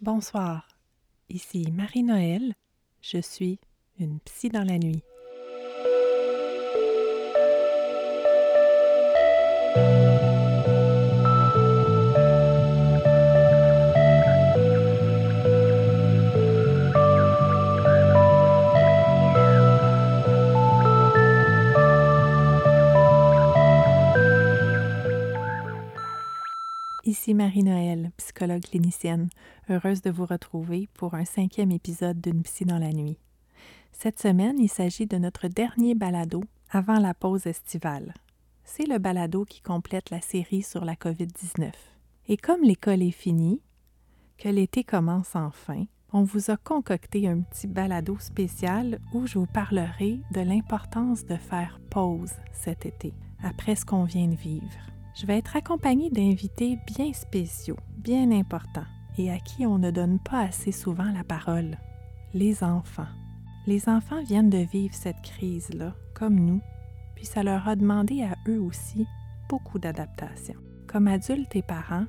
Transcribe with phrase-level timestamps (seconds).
[0.00, 0.68] Bonsoir,
[1.28, 2.54] ici Marie-Noël,
[3.02, 3.58] je suis
[3.98, 5.02] une psy dans la nuit.
[27.34, 29.28] Marie-Noël, psychologue clinicienne,
[29.70, 33.18] heureuse de vous retrouver pour un cinquième épisode d'une psy dans la nuit.
[33.92, 38.14] Cette semaine, il s'agit de notre dernier balado avant la pause estivale.
[38.64, 41.72] C'est le balado qui complète la série sur la COVID-19.
[42.28, 43.60] Et comme l'école est finie,
[44.36, 49.46] que l'été commence enfin, on vous a concocté un petit balado spécial où je vous
[49.46, 54.97] parlerai de l'importance de faire pause cet été, après ce qu'on vient de vivre.
[55.18, 58.86] Je vais être accompagnée d'invités bien spéciaux, bien importants,
[59.16, 61.76] et à qui on ne donne pas assez souvent la parole,
[62.34, 63.08] les enfants.
[63.66, 66.60] Les enfants viennent de vivre cette crise-là, comme nous,
[67.16, 69.08] puis ça leur a demandé à eux aussi
[69.48, 70.54] beaucoup d'adaptation.
[70.86, 72.06] Comme adultes et parents,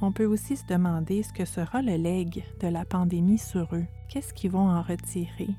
[0.00, 3.84] on peut aussi se demander ce que sera le legs de la pandémie sur eux.
[4.08, 5.50] Qu'est-ce qu'ils vont en retirer,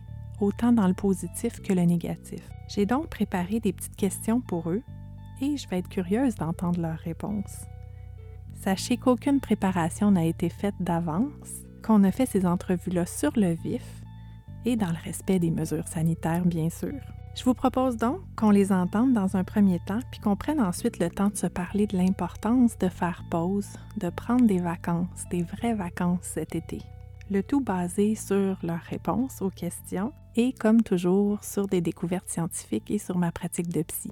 [0.42, 2.50] autant dans le positif que le négatif?
[2.70, 4.82] J'ai donc préparé des petites questions pour eux
[5.42, 7.66] et je vais être curieuse d'entendre leurs réponses.
[8.54, 13.84] Sachez qu'aucune préparation n'a été faite d'avance, qu'on a fait ces entrevues-là sur le vif
[14.66, 17.00] et dans le respect des mesures sanitaires, bien sûr.
[17.38, 20.98] Je vous propose donc qu'on les entende dans un premier temps, puis qu'on prenne ensuite
[20.98, 25.44] le temps de se parler de l'importance de faire pause, de prendre des vacances, des
[25.44, 26.82] vraies vacances cet été.
[27.30, 32.90] Le tout basé sur leurs réponses aux questions et, comme toujours, sur des découvertes scientifiques
[32.90, 34.12] et sur ma pratique de psy.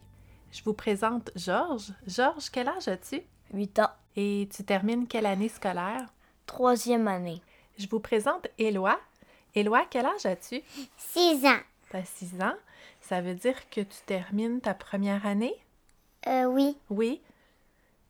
[0.55, 1.91] Je vous présente Georges.
[2.07, 3.21] Georges, quel âge as-tu?
[3.53, 3.89] 8 ans.
[4.15, 6.05] Et tu termines quelle année scolaire?
[6.45, 7.41] Troisième année.
[7.77, 8.97] Je vous présente Éloi.
[9.53, 10.61] Éloi, quel âge as-tu?
[10.97, 11.59] 6 ans.
[11.89, 12.55] Tu as 6 ans.
[13.01, 15.53] Ça veut dire que tu termines ta première année?
[16.25, 17.21] Euh, oui, Oui.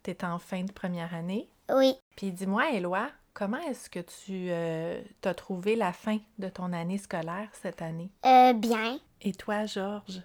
[0.04, 1.50] Tu es en fin de première année?
[1.74, 1.96] oui.
[2.16, 4.52] Puis dis-moi, Éloi, comment est-ce que tu
[5.28, 8.12] as trouvé la fin de ton année scolaire cette année?
[8.24, 9.00] Euh, bien.
[9.22, 10.22] Et toi, Georges?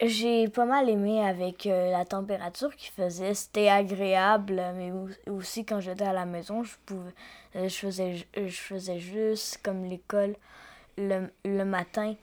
[0.00, 3.34] J'ai pas mal aimé avec euh, la température qu'il faisait.
[3.34, 7.10] C'était agréable, mais au- aussi quand j'étais à la maison, je pouvais,
[7.56, 10.36] euh, je faisais, ju- je faisais juste comme l'école
[10.98, 12.14] le, le matin.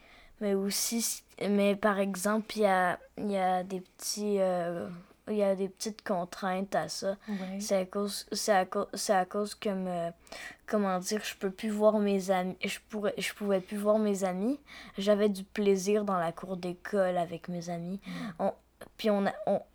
[0.41, 4.89] Mais aussi, mais par exemple, il y a, y a des petits, euh,
[5.29, 7.17] il y a des petites contraintes à ça.
[7.59, 10.11] C'est à cause c'est à cause c'est à cause que me-
[10.67, 14.23] comment dire je peux plus voir mes amis je pourrais je pouvais plus voir mes
[14.23, 14.59] amis.
[14.97, 17.99] J'avais du plaisir dans la cour d'école avec mes amis.
[18.39, 18.53] On
[18.97, 19.23] puis on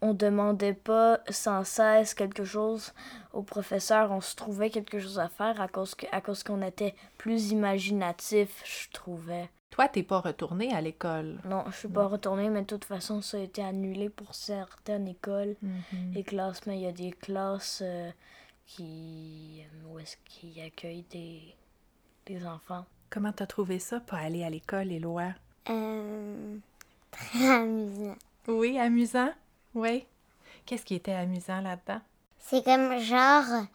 [0.02, 2.92] on demandait pas sans cesse quelque chose
[3.32, 4.12] au professeur.
[4.12, 7.50] On se trouvait quelque chose à faire à cause que à cause qu'on était plus
[7.50, 11.38] imaginatif je trouvais Toi, t'es pas retourné à l'école.
[11.44, 15.06] non je suis pas retournée mais de toute façon ça a été annulé pour certaines
[15.08, 16.12] écoles Mhm.
[16.14, 18.10] les classes, mais il y a des classes euh,
[18.66, 21.54] qui, où est-ce qui accueillent des,
[22.26, 22.84] des enfants.
[23.10, 25.32] Comment t'as trouvé ça, pas aller à l'école, Éloi?
[25.68, 26.56] Euh,
[27.10, 28.16] très amusant.
[28.48, 29.30] Oui, amusant?
[29.74, 30.04] Oui.
[30.66, 32.00] Qu'est-ce qui était amusant là-dedans?
[32.38, 33.66] C'est comme genre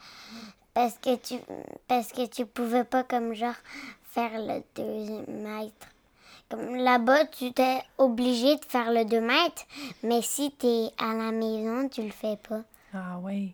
[0.73, 1.35] parce que tu
[1.88, 3.56] parce que tu pouvais pas comme genre
[4.16, 5.88] faire le 2 mètre.
[6.50, 9.64] Comme là-bas, tu t'es obligé de faire le 2 mètres,
[10.03, 12.62] mais si t'es à la maison, tu le fais pas.
[12.94, 13.54] Ah oui.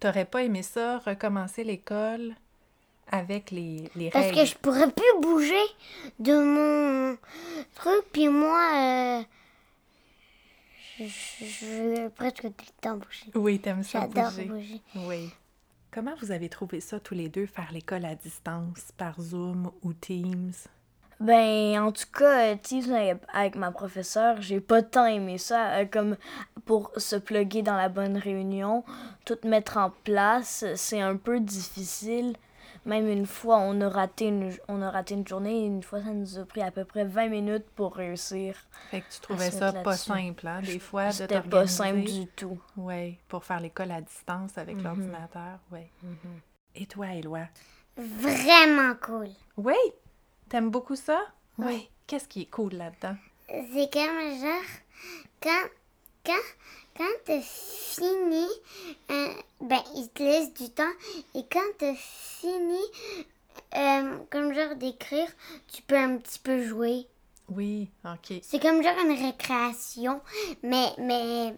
[0.00, 2.34] T'aurais pas aimé ça, recommencer l'école
[3.10, 4.38] avec les, les Parce règles?
[4.40, 5.66] que je pourrais plus bouger
[6.18, 7.16] de mon
[7.74, 9.22] truc, puis moi, euh,
[10.98, 11.04] je,
[11.44, 13.26] je- presque tout le temps bouger.
[13.34, 14.44] Oui, t'aimes ça J'adore bouger.
[14.46, 14.80] bouger.
[14.96, 15.30] Oui.
[15.94, 19.92] Comment vous avez trouvé ça tous les deux, faire l'école à distance, par Zoom ou
[19.92, 20.50] Teams?
[21.20, 22.92] Ben, en tout cas, euh, Teams
[23.32, 25.70] avec, ma professeure, j'ai pas tant aimé ça.
[25.74, 26.16] euh, comme
[26.64, 28.82] pour se plugger dans la bonne réunion,
[29.24, 32.34] tout mettre en place, c'est un peu difficile.
[32.86, 36.02] Même une fois, on a raté une, on a raté une journée, et une fois,
[36.02, 38.56] ça nous a pris à peu près 20 minutes pour réussir.
[38.90, 42.26] Fait que tu trouvais ça pas simple, hein, des fois, de C'était pas simple du
[42.26, 42.58] tout.
[42.76, 44.84] Oui, pour faire l'école à distance avec Mhm.
[44.84, 45.80] l'ordinateur, oui.
[46.74, 47.46] Et toi, Éloi?
[47.96, 49.28] Vraiment cool.
[49.56, 49.74] Oui?
[50.48, 51.20] T'aimes beaucoup ça?
[51.58, 51.88] Oui.
[52.06, 53.16] Qu'est-ce qui est cool là-dedans?
[53.48, 54.70] C'est comme genre,
[55.40, 55.68] quand,
[56.26, 56.32] quand,
[56.96, 58.46] quand t'as fini,
[59.10, 59.28] euh,
[59.60, 60.82] ben, il te laisse du temps.
[61.34, 65.28] Et quand t'as fini, euh, comme genre d'écrire,
[65.72, 67.06] tu peux un petit peu jouer.
[67.48, 68.38] Oui, OK.
[68.42, 70.20] C'est comme genre une récréation,
[70.62, 71.54] mais, mais,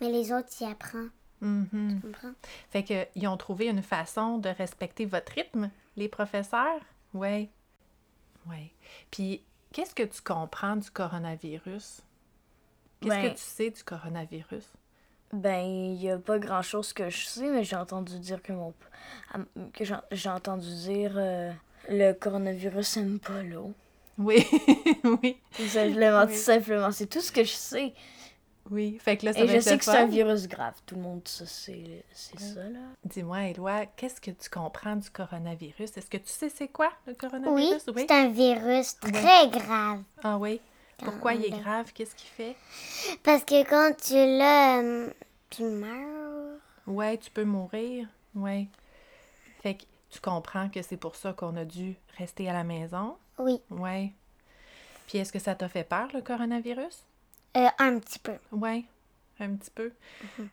[0.00, 1.10] mais les autres y apprennent.
[1.40, 2.00] Mhm.
[2.00, 2.32] Tu comprends?
[2.70, 5.70] Fait qu'ils ont trouvé une façon de respecter votre rythme.
[5.96, 6.80] Les professeurs?
[7.14, 7.50] Oui.
[8.48, 8.72] Oui.
[9.10, 9.42] Puis,
[9.72, 12.02] qu'est-ce que tu comprends du coronavirus?
[13.00, 14.64] Qu'est-ce que tu sais du coronavirus?
[15.32, 18.72] Ben, il n'y a pas grand-chose que je sais, mais j'ai entendu dire que mon...
[19.74, 21.50] que j'ai j'ai entendu dire euh,
[21.88, 23.72] le coronavirus aime pas l'eau.
[24.18, 24.46] Oui,
[25.22, 26.32] oui, Tout simplement, Oui.
[26.32, 26.90] tout simplement.
[26.92, 27.92] C'est tout ce que je sais.
[28.70, 28.96] oui.
[28.98, 30.74] Fait que là, ça Et je sais que c'est un virus grave.
[30.86, 32.78] Tout le monde ça, c'est c'est ça, là.
[33.04, 35.96] Dis-moi, Éloi, qu'est-ce que tu comprends du coronavirus?
[35.98, 37.82] Est-ce que tu sais c'est quoi, le Oui, coronavirus?
[37.94, 39.12] c'est un virus Oui.
[39.12, 40.00] très grave.
[40.22, 40.60] Ah oui?
[40.98, 41.60] Pourquoi il est même.
[41.60, 41.92] grave?
[41.92, 42.56] Qu'est-ce qu'il fait?
[43.22, 45.10] Parce que quand tu l'as,
[45.50, 46.58] tu meurs.
[46.86, 48.08] Ouais, tu peux mourir.
[48.34, 48.66] Ouais.
[49.62, 53.16] Fait que tu comprends que c'est pour ça qu'on a dû rester à la maison.
[53.38, 54.12] Oui, Ouais.
[55.06, 57.04] Puis est-ce que ça t'a fait peur, le coronavirus?
[57.56, 58.34] euh, un petit peu.
[58.52, 58.84] Ouais,
[59.40, 59.92] un petit peu.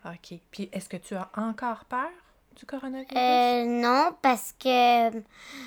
[0.06, 0.38] OK.
[0.50, 2.10] Puis est-ce que tu as encore peur
[2.56, 3.16] du coronavirus?
[3.16, 5.10] Euh, non, parce que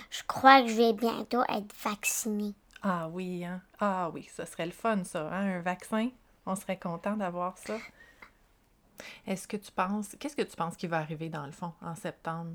[0.10, 2.54] je crois que je vais bientôt être vaccinée.
[2.82, 3.62] Ah oui, hein?
[3.80, 5.58] Ah oui, ça serait le fun, ça, hein?
[5.58, 6.10] Un vaccin.
[6.46, 7.78] On serait content d'avoir ça.
[9.26, 10.16] Est-ce que tu penses...
[10.20, 12.52] Qu'est-ce que tu penses qui va arriver, dans le fond, en septembre?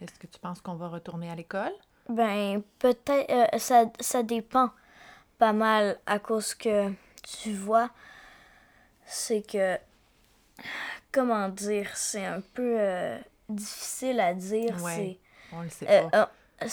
[0.00, 1.72] Est-ce que tu penses qu'on va retourner à l'école?
[2.08, 4.70] Ben, peut-être, euh, ça, ça dépend
[5.38, 6.90] pas mal à cause que,
[7.42, 7.90] tu vois,
[9.04, 9.76] c'est que,
[11.12, 13.18] comment dire, c'est un peu euh,
[13.48, 14.80] difficile à dire.
[14.82, 15.18] Ouais,
[15.52, 16.30] On le sait c'est, euh, pas.
[16.62, 16.68] euh,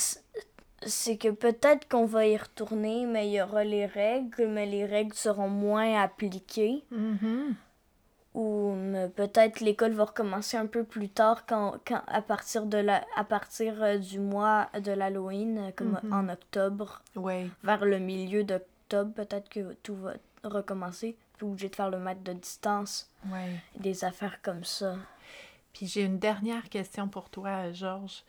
[0.86, 4.86] c'est- que peut-être qu'on va y retourner, mais il y aura les règles, mais les
[4.86, 6.84] règles seront moins appliquées.
[6.92, 7.56] Mhm.
[8.36, 8.76] Ou
[9.16, 13.24] peut-être l'école va recommencer un peu plus tard quand, quand à partir de la à
[13.24, 16.14] partir euh, du mois de l'Halloween euh, comme Mhm.
[16.14, 17.48] en octobre Ouais.
[17.64, 20.14] vers le milieu d'octobre peut-être que tout va
[20.44, 23.60] recommencer puis obligé de faire le mètre de distance Ouais.
[23.80, 24.96] des affaires comme ça
[25.72, 28.24] Puis j'ai une dernière question pour toi, Georges.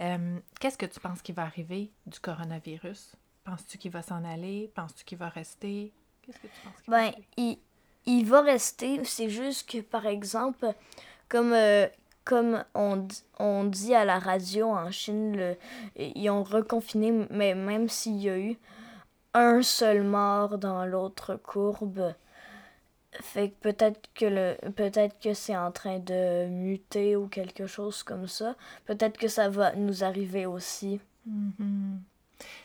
[0.00, 3.14] Euh, Qu'est-ce que tu penses qui va arriver du coronavirus?
[3.44, 4.70] Penses-tu qu'il va s'en aller?
[4.74, 5.92] Penses-tu qu'il va rester?
[6.22, 7.26] Qu'est-ce que tu penses qu'il va ben arriver?
[7.36, 7.58] il,
[8.06, 10.72] il va rester c'est juste que par exemple
[11.28, 11.86] comme euh,
[12.24, 15.56] comme on, dit à la radio en Chine, le-
[15.96, 18.56] ils ont reconfiné, mais même s'il y a eu
[19.34, 22.14] un seul mort dans l'autre courbe,
[23.22, 28.02] fait que peut-être que le peut-être que c'est en train de muter ou quelque chose
[28.02, 28.54] comme ça.
[28.86, 31.00] Peut-être que ça va nous arriver aussi.
[31.26, 32.00] Mhm.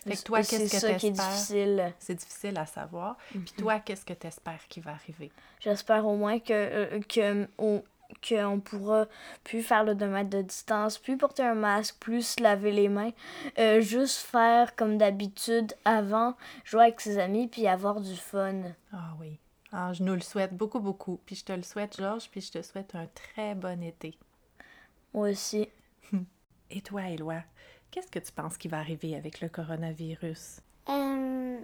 [0.07, 1.93] Fait que toi, C'est qu'est-ce que ça qui est difficile.
[1.99, 3.17] C'est difficile à savoir.
[3.29, 3.45] Puis Mhm.
[3.57, 5.31] toi, qu'est-ce que tu espères qui va arriver?
[5.59, 7.83] J'espère au moins que, euh, que on,
[8.27, 9.07] qu'on pourra
[9.43, 12.87] plus faire le 2 mètres de distance, plus porter un masque, plus se laver les
[12.87, 13.11] mains,
[13.59, 18.61] euh, juste faire comme d'habitude avant, jouer avec ses amis puis avoir du fun.
[18.93, 19.39] Ah oui.
[19.77, 21.19] Ah, je nous le souhaite beaucoup, beaucoup.
[21.25, 24.17] Puis je te le souhaite, Georges, puis je te souhaite un très bon été.
[25.13, 25.67] Moi aussi.
[26.69, 27.43] Et toi, Éloi,
[27.91, 30.61] qu'est-ce que tu penses qui va arriver avec le coronavirus?
[30.87, 31.57] Euh...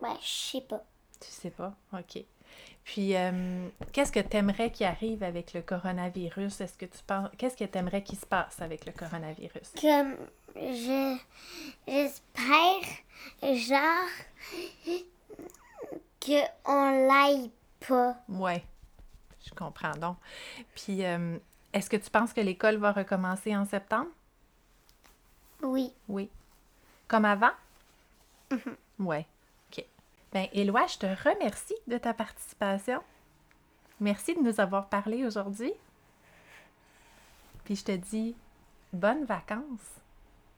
[0.00, 0.84] Ouais, je sais pas.
[1.18, 1.74] Tu sais pas?
[1.92, 2.24] OK.
[2.84, 6.60] Puis, euh, qu'est-ce que tu aimerais qui arrive avec le coronavirus?
[6.60, 7.30] Est-ce que tu penses...
[7.36, 9.72] Qu'est-ce que tu aimerais qui se passe avec le coronavirus?
[9.80, 10.14] Comme
[10.54, 11.16] je
[11.88, 12.84] j'espère
[13.42, 14.08] genre
[16.24, 17.50] que on l'aille
[17.86, 18.16] pas.
[18.28, 18.64] Ouais,
[19.44, 20.16] je comprends donc.
[20.74, 21.38] Puis, euh,
[21.72, 24.10] est-ce que tu penses que l'école va recommencer en septembre?
[25.62, 25.92] Oui.
[26.08, 26.30] Oui.
[27.08, 27.52] Comme avant?
[28.98, 29.26] Ouais.
[29.70, 29.84] OK.
[30.32, 33.02] Ben, Éloi, je te remercie de ta participation.
[34.00, 35.72] Merci de nous avoir parlé aujourd'hui.
[37.64, 38.34] Puis je te dis
[38.92, 40.00] bonnes vacances.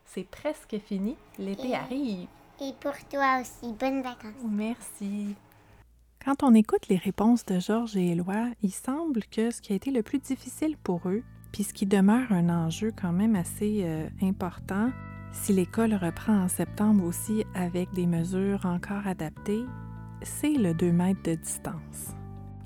[0.06, 1.16] C'est presque fini.
[1.38, 2.28] L'été arrive.
[2.60, 4.34] Et pour toi aussi, bonnes vacances.
[4.44, 5.34] Merci.
[6.24, 9.76] Quand on écoute les réponses de Georges et Éloi, il semble que ce qui a
[9.76, 13.82] été le plus difficile pour eux, puis ce qui demeure un enjeu quand même assez
[13.84, 14.88] euh, important,
[15.32, 19.66] si l'école reprend en septembre aussi avec des mesures encore adaptées,
[20.22, 22.14] c'est le 2 mètres de distance.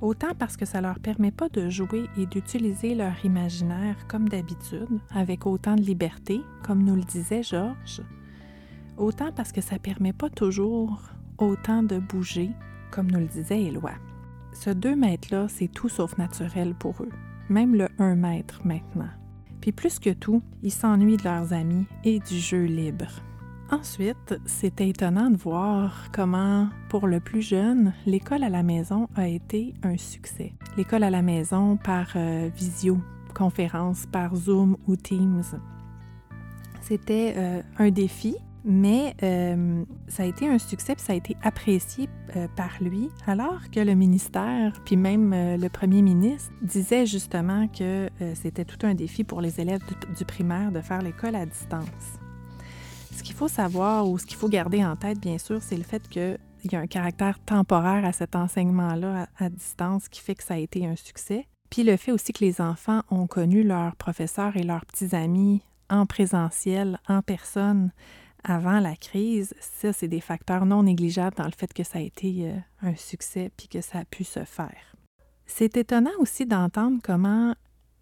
[0.01, 5.01] Autant parce que ça leur permet pas de jouer et d'utiliser leur imaginaire comme d'habitude,
[5.11, 8.03] avec autant de liberté, comme nous le disait Georges,
[8.97, 11.03] autant parce que ça permet pas toujours
[11.39, 12.51] autant de bouger,
[12.91, 13.93] comme nous le disait Éloi.
[14.53, 17.11] Ce 2 mètres-là, c'est tout sauf naturel pour eux,
[17.49, 19.11] même le 1 mètre maintenant.
[19.61, 23.23] Puis plus que tout, ils s'ennuient de leurs amis et du jeu libre.
[23.71, 29.29] Ensuite, c'était étonnant de voir comment, pour le plus jeune, l'école à la maison a
[29.29, 30.55] été un succès.
[30.79, 32.99] L'école à la maison par euh, visio,
[33.35, 35.43] conférence par Zoom ou Teams.
[36.81, 42.09] C'était euh, un défi, Mais euh, ça a été un succès, ça a été apprécié
[42.37, 47.69] euh, par lui, alors que le ministère, puis même euh, le premier ministre, disait justement
[47.69, 51.47] que c'était tout un défi pour les élèves du, du primaire de faire l'école à
[51.47, 51.87] distance.
[53.15, 55.83] Ce qu'il faut savoir ou ce qu'il faut garder en tête, bien sûr, c'est le
[55.83, 56.39] fait qu'il
[56.71, 60.55] y a un caractère temporaire à cet enseignement-là à, à distance qui fait que ça
[60.55, 61.47] a été un succès.
[61.71, 65.63] Puis le fait aussi que les enfants ont connu leurs professeurs et leurs petits amis
[65.91, 67.93] en présentiel, en personne,
[68.51, 72.03] avant la crise, ça, c'est des facteurs non négligeables dans le fait que ça a
[72.03, 74.97] été euh, un succès puis que ça a pu se faire.
[75.47, 77.55] C'est étonnant aussi d'entendre comment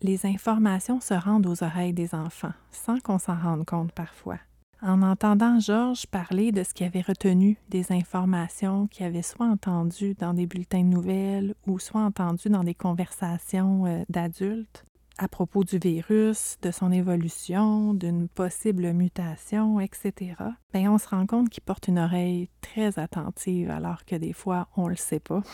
[0.03, 4.39] les informations se rendent aux oreilles des enfants, sans qu'on s'en rende compte parfois.
[4.83, 10.15] En entendant Georges parler de ce qu'il avait retenu des informations qu'il avait soit entendues
[10.15, 14.85] dans des bulletins de nouvelles ou soit entendues dans des conversations euh, d'adultes,
[15.19, 20.35] à propos du virus, de son évolution, d'une possible mutation, etc.,
[20.73, 24.69] bien, on se rend compte qu'il porte une oreille très attentive alors que des fois,
[24.77, 25.43] on ne le sait pas.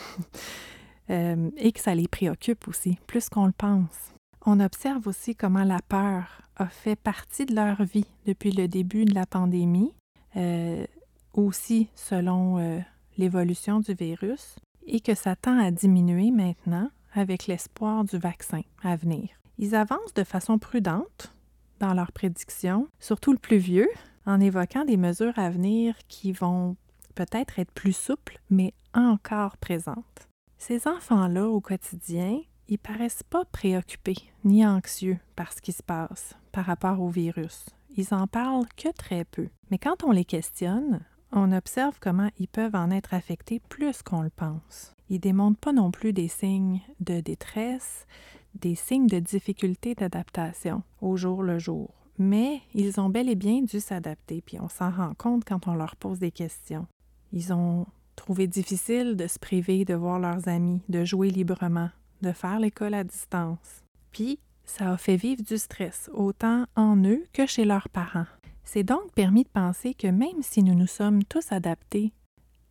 [1.11, 4.15] Euh, et que ça les préoccupe aussi, plus qu'on le pense.
[4.47, 9.05] On observe aussi comment la peur a fait partie de leur vie depuis le début
[9.05, 9.93] de la pandémie,
[10.37, 10.87] euh,
[11.35, 12.79] aussi selon euh,
[13.19, 18.95] l'évolution du virus, et que ça tend à diminuer maintenant avec l'espoir du vaccin à
[18.97, 19.29] venir.
[19.59, 21.35] Ils avancent de façon prudente
[21.81, 23.89] dans leurs prédictions, surtout le plus vieux,
[24.27, 26.77] en évoquant des mesures à venir qui vont
[27.15, 30.29] peut-être être plus souples, mais encore présentes.
[30.59, 36.37] Ces enfants-là, au quotidien, ils paraissent pas préoccupés ni anxieux par ce qui se passe
[36.53, 37.67] par rapport au virus.
[37.97, 39.49] Ils en parlent que très peu.
[39.71, 41.01] Mais quand on les questionne,
[41.33, 44.95] on observe comment ils peuvent en être affectés plus qu'on le pense.
[45.09, 48.07] Ils démontrent pas non plus des signes de détresse,
[48.55, 51.91] des signes de difficulté d'adaptation au jour le jour.
[52.19, 55.75] Mais ils ont bel et bien dû s'adapter, puis on s'en rend compte quand on
[55.75, 56.87] leur pose des questions.
[57.33, 61.91] Ils ont trouvé difficile de se priver de voir leurs amis, de jouer librement,
[62.21, 63.83] de faire l'école à distance.
[64.13, 68.27] Puis, ça a fait vivre du stress, autant en eux que chez leurs parents.
[68.65, 72.13] C'est donc permis de penser que même si nous nous sommes tous adaptés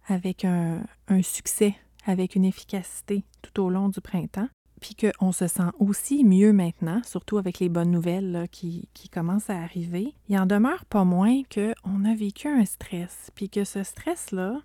[0.07, 4.47] avec un, un succès, avec une efficacité tout au long du printemps,
[4.81, 9.49] puis qu'on se sent aussi mieux maintenant, surtout avec les bonnes nouvelles qui, qui, commencent
[9.49, 13.83] à arriver, il en demeure pas moins qu'on a vécu un stress, puis que ce
[13.83, 14.59] stress-là,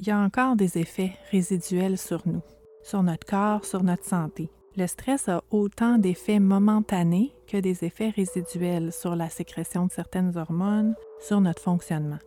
[0.00, 2.42] il y a encore des effets résiduels sur nous,
[2.82, 4.50] sur notre corps, sur notre santé.
[4.76, 10.36] Le stress a autant d'effets momentanés que des effets résiduels sur la sécrétion de certaines
[10.36, 12.18] hormones, sur notre fonctionnement.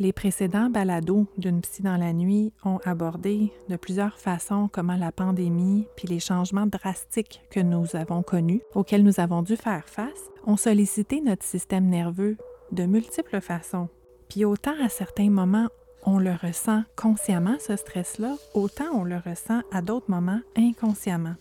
[0.00, 5.12] Les précédents balados d'une psy dans la nuit ont abordé de plusieurs façons comment la
[5.12, 10.30] pandémie puis les changements drastiques que nous avons connus, auxquels nous avons dû faire face,
[10.46, 12.36] ont sollicité notre système nerveux
[12.72, 13.88] de multiples façons.
[14.28, 15.68] Puis autant à certains moments
[16.06, 21.36] on le ressent consciemment ce stress-là, autant on le ressent à d'autres moments inconsciemment.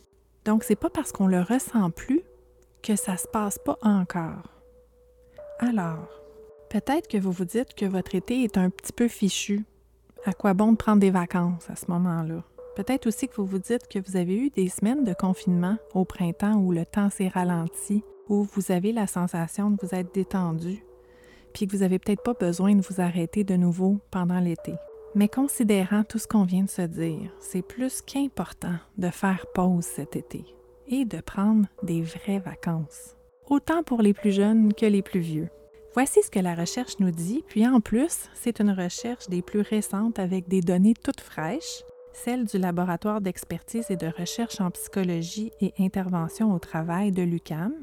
[0.45, 2.21] Donc c'est pas parce qu'on le ressent plus
[2.83, 4.61] que ça se passe pas encore.
[5.59, 6.22] Alors,
[6.73, 9.63] Peut-être que vous vous dites que votre été est un petit peu fichu.
[10.25, 12.43] À quoi bon de prendre des vacances à ce moment-là?
[12.75, 16.03] Peut-être aussi que vous vous dites que vous avez eu des semaines de confinement au
[16.03, 20.83] printemps où le temps s'est ralenti, où vous avez la sensation de vous être détendu,
[21.53, 24.73] puis que vous n'avez peut-être pas besoin de vous arrêter de nouveau pendant l'été.
[25.13, 29.85] Mais considérant tout ce qu'on vient de se dire, c'est plus qu'important de faire pause
[29.85, 30.43] cet été
[30.87, 33.15] et de prendre des vraies vacances,
[33.47, 35.49] autant pour les plus jeunes que les plus vieux.
[35.93, 39.61] Voici ce que la recherche nous dit, puis en plus, c'est une recherche des plus
[39.61, 41.83] récentes avec des données toutes fraîches,
[42.13, 47.73] celle du laboratoire d'expertise et de recherche en psychologie et intervention au travail de l'UCAM,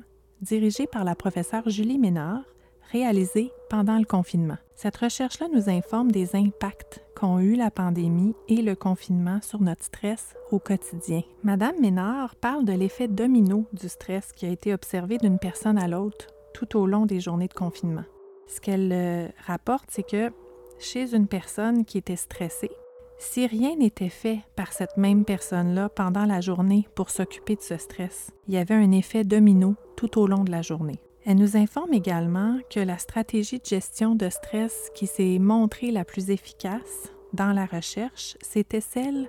[0.43, 2.43] dirigée par la professeure Julie Ménard,
[2.91, 4.59] réalisée pendant le confinement.
[4.75, 9.85] Cette recherche-là nous informe des impacts qu'ont eu la pandémie et le confinement sur notre
[9.85, 11.23] stress au quotidien.
[11.45, 15.87] Madame Ménard parle de l'effet domino du stress qui a été observé d'une personne à
[15.87, 18.05] l'autre tout au long des journées de confinement.
[18.47, 20.31] Ce qu'elle euh, rapporte, c'est que
[20.79, 22.71] chez une personne qui était stressée,
[23.19, 27.77] si rien n'était fait par cette même personne-là pendant la journée pour s'occuper de ce
[27.77, 31.03] stress, il y avait un effet domino tout au long de la journée.
[31.27, 36.07] Elle nous informe également que la stratégie de gestion de stress qui s'est montrée la
[36.07, 39.29] plus efficace dans la recherche, c'était celle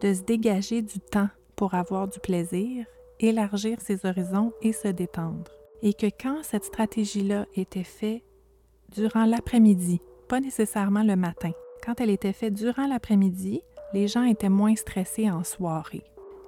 [0.00, 2.86] de se dégager du temps pour avoir du plaisir,
[3.18, 5.50] élargir ses horizons et se détendre
[5.82, 8.22] et que quand cette stratégie-là était faite
[8.94, 11.50] durant l'après-midi, pas nécessairement le matin,
[11.84, 13.62] quand elle était faite durant l'après-midi,
[13.92, 16.04] les gens étaient moins stressés en soirée.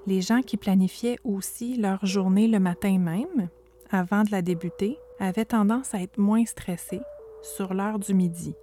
[0.06, 3.48] Les gens qui planifiaient aussi leur journée le matin même,
[3.90, 7.00] avant de la débuter, avaient tendance à être moins stressés
[7.42, 8.54] sur l'heure du midi.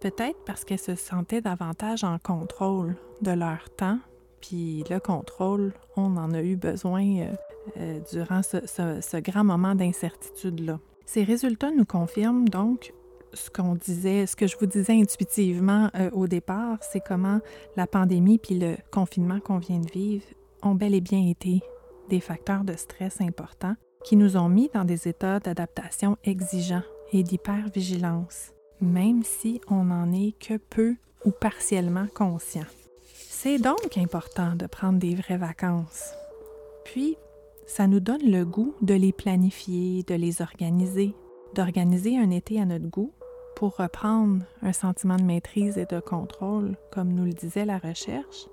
[0.00, 3.98] Peut-être parce qu'elles se sentaient davantage en contrôle de leur temps,
[4.40, 7.32] puis le contrôle, on en a eu besoin euh,
[7.78, 10.78] euh, durant ce, grand moment d'incertitude-là.
[11.04, 12.92] Ces résultats nous confirment donc
[13.32, 17.40] ce qu'on disait, ce que je vous disais intuitivement euh, au départ, c'est comment
[17.76, 20.24] la pandémie puis le confinement qu'on vient de vivre
[20.62, 21.60] ont bel et bien été
[22.08, 27.22] des facteurs de stress importants qui nous ont mis dans des états d'adaptation exigeants et
[27.22, 32.66] d'hypervigilance, même si on n'en est que peu ou partiellement conscient.
[33.46, 36.12] C'est donc important de prendre des vraies vacances.
[36.84, 37.16] Puis,
[37.64, 41.14] ça nous donne le goût de les planifier, de les organiser,
[41.54, 43.12] d'organiser un été à notre goût
[43.54, 48.48] pour reprendre un sentiment de maîtrise et de contrôle, comme nous le disait la recherche,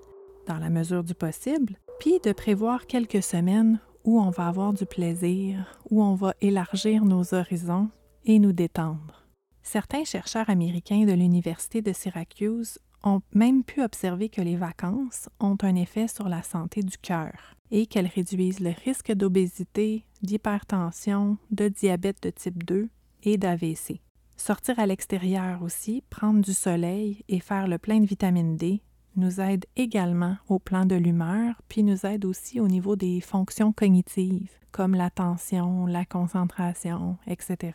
[0.46, 4.86] dans la mesure du possible, puis de prévoir quelques semaines où on va avoir du
[4.86, 7.90] plaisir, où on va élargir nos horizons
[8.26, 9.26] et nous détendre.
[9.64, 15.58] Certains chercheurs américains de l'Université de Syracuse ont même pu observer que les vacances ont
[15.62, 17.34] un effet sur la santé du cœur
[17.72, 22.90] et qu'elles réduisent le risque d'obésité, d'hypertension, de diabète de type 2
[23.24, 24.02] et d'AVC.
[24.38, 28.82] Sortir à l'extérieur aussi, prendre du soleil et faire le plein de vitamine D
[29.16, 33.72] nous aide également au plan de l'humeur, puis nous aide aussi au niveau des fonctions
[33.72, 37.74] cognitives, comme l'attention, la concentration, etc.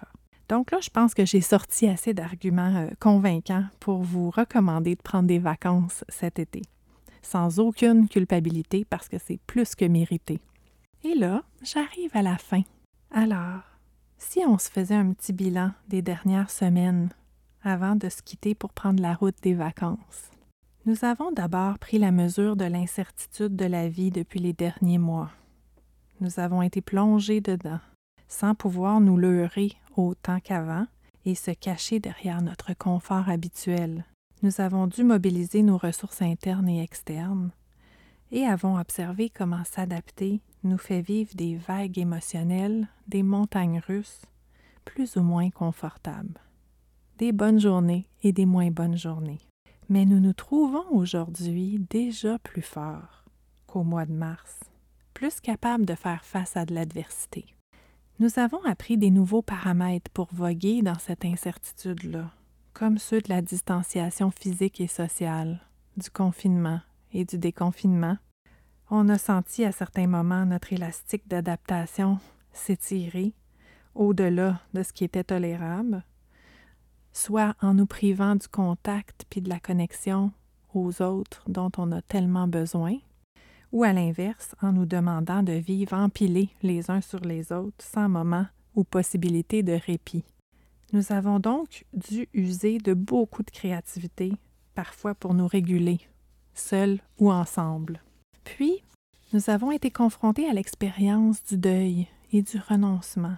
[0.49, 5.03] Donc là, je pense que j'ai sorti assez d'arguments euh, convaincants pour vous recommander de
[5.03, 6.63] prendre des vacances cet été,
[7.23, 10.41] sans aucune culpabilité parce que c'est plus que mérité.
[11.05, 12.63] Et là, j'arrive à la fin.
[13.11, 13.61] Alors,
[14.17, 17.11] si on se faisait un petit bilan des dernières semaines
[17.63, 20.31] avant de se quitter pour prendre la route des vacances,
[20.87, 25.31] nous avons d'abord pris la mesure de l'incertitude de la vie depuis les derniers mois.
[26.21, 27.81] Nous avons été plongés dedans,
[28.27, 29.73] sans pouvoir nous leurrer
[30.07, 30.87] autant qu'avant
[31.25, 34.05] et se cacher derrière notre confort habituel.
[34.43, 37.51] Nous avons dû mobiliser nos ressources internes et externes
[38.31, 44.23] et avons observé comment s'adapter nous fait vivre des vagues émotionnelles, des montagnes russes,
[44.85, 46.41] plus ou moins confortables,
[47.19, 49.41] des bonnes journées et des moins bonnes journées.
[49.89, 53.25] Mais nous nous trouvons aujourd'hui déjà plus forts
[53.67, 54.61] qu'au mois de mars,
[55.15, 57.47] plus capables de faire face à de l'adversité.
[58.21, 62.33] Nous avons appris des nouveaux paramètres pour voguer dans cette incertitude-là,
[62.73, 65.61] comme ceux de la distanciation physique et sociale,
[65.97, 66.81] du confinement
[67.13, 68.19] et du déconfinement,
[68.91, 72.19] on a senti à certains moments notre élastique d'adaptation
[72.53, 73.35] s'étirer
[73.95, 76.03] au-delà de ce qui était tolérable,
[77.13, 80.33] soit en nous privant du contact puis de la connexion
[80.75, 82.97] aux autres dont on a tellement besoin,
[83.73, 88.09] ou à l'inverse, en nous demandant de vivre empilés les uns sur les autres sans
[88.09, 90.25] moment ou possibilité de répit.
[90.93, 94.33] Nous avons donc dû user de beaucoup de créativité,
[94.75, 96.01] parfois pour nous réguler,
[96.55, 98.01] seuls ou ensemble.
[98.45, 98.83] Puis,
[99.33, 103.37] nous avons été confrontés à l'expérience du deuil et du renoncement,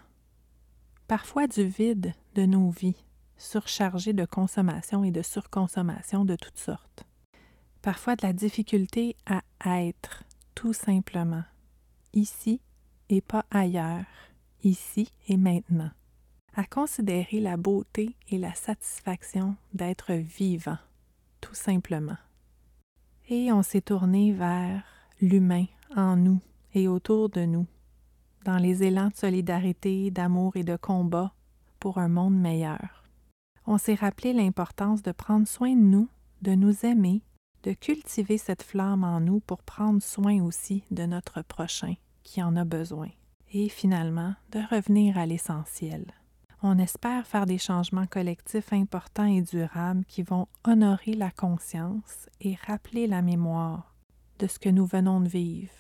[1.09, 3.05] parfois du vide de nos vies,
[3.37, 7.05] surchargées de consommation et de surconsommation de toutes sortes,
[7.83, 9.43] parfois de la difficulté à
[9.83, 11.45] être, tout simplement,
[12.13, 12.61] ici
[13.09, 14.07] et pas ailleurs,
[14.63, 15.91] ici et maintenant,
[16.55, 20.79] à considérer la beauté et la satisfaction d'être vivant,
[21.41, 22.19] tout simplement.
[23.29, 24.85] Et on s'est tourné vers
[25.21, 25.67] l'humain
[25.97, 26.41] en nous
[26.75, 27.67] et autour de nous,
[28.45, 31.33] dans les élans de solidarité, d'amour et de combat
[31.79, 33.05] pour un monde meilleur.
[33.67, 36.09] On s'est rappelé l'importance de prendre soin de nous,
[36.43, 37.23] de nous aimer,
[37.63, 42.57] de cultiver cette flamme en nous pour prendre soin aussi de notre prochain qui en
[42.57, 43.09] a besoin,
[43.53, 46.07] et finalement de revenir à l'essentiel.
[46.63, 52.57] On espère faire des changements collectifs importants et durables qui vont honorer la conscience et
[52.67, 53.95] rappeler la mémoire
[54.39, 55.73] de ce que nous venons de vivre,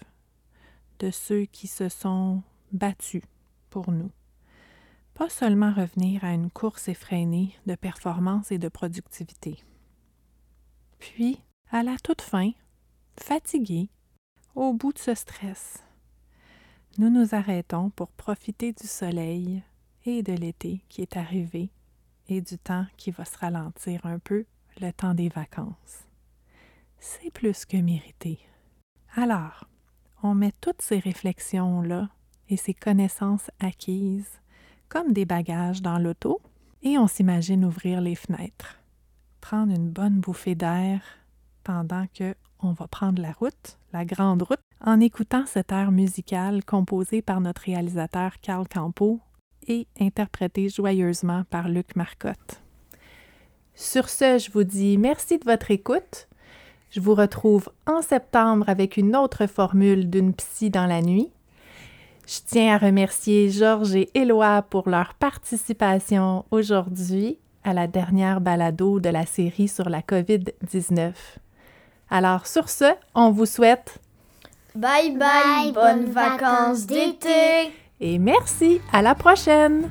[0.99, 3.23] de ceux qui se sont battus
[3.69, 4.11] pour nous.
[5.15, 9.63] Pas seulement revenir à une course effrénée de performance et de productivité.
[10.99, 12.51] Puis, à la toute fin,
[13.17, 13.89] fatigués,
[14.57, 15.85] au bout de ce stress,
[16.99, 19.63] nous nous arrêtons pour profiter du soleil
[20.05, 21.71] et de l'été qui est arrivé
[22.29, 24.47] et du temps qui va se ralentir un peu,
[24.81, 26.09] le temps des vacances.
[26.99, 28.41] C'est plus que mérité.
[29.15, 29.69] Alors,
[30.25, 32.09] on met toutes ces réflexions-là
[32.49, 34.41] et ces connaissances acquises
[34.89, 36.41] comme des bagages dans l'auto
[36.83, 38.81] et on s'imagine ouvrir les fenêtres,
[39.41, 41.20] prendre une bonne bouffée d'air
[41.71, 46.65] pendant que on va prendre la route, la grande route, en écoutant cette air musical
[46.65, 49.21] composé par notre réalisateur Carl Campo
[49.69, 52.61] et interprété joyeusement par Luc Marcotte.
[53.77, 56.29] Sur ce, je vous dis merci de votre écoute.
[56.91, 61.31] Je vous retrouve en septembre avec une autre formule d'une psy dans la nuit.
[62.27, 68.99] Je tiens à remercier Georges et Éloi pour leur participation aujourd'hui à la dernière balado
[68.99, 71.13] de la série sur la COVID-19.
[72.11, 73.99] Alors sur ce, on vous souhaite
[74.75, 79.91] Bye bye, bonnes vacances d'été et merci, à la prochaine!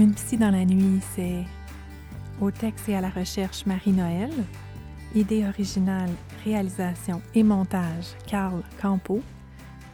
[0.00, 1.44] Une psy dans la nuit, c'est
[2.40, 4.30] au texte et à la recherche Marie-Noël,
[5.14, 6.08] idée originale,
[6.42, 9.20] réalisation et montage Carl Campo,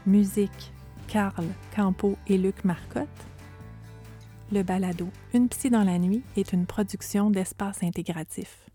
[0.07, 0.73] musique
[1.09, 3.09] Carl Campo et Luc Marcotte.
[4.53, 8.65] Le balado Une psy dans la nuit est une production d'espace intégratif.